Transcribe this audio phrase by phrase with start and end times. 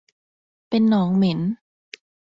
[0.69, 1.39] เป็นหนองเหม็น